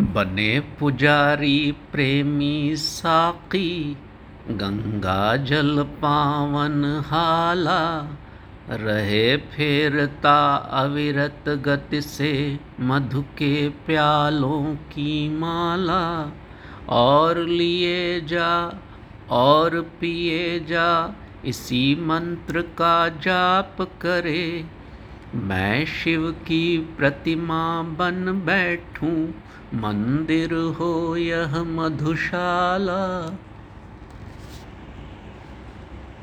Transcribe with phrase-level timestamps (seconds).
[0.00, 3.96] बने पुजारी प्रेमी साकी,
[4.50, 8.08] गंगा जल पावन हाला,
[8.70, 16.32] रहे फेरता अविरत गति से मधु के प्यालों की माला,
[16.88, 18.80] और लिए जा,
[19.30, 24.64] और पिए जा, इसी मंत्र का जाप करे
[25.34, 29.28] मैं शिव की प्रतिमा बन बैठूं
[29.80, 33.30] मंदिर हो यह मधुशाला।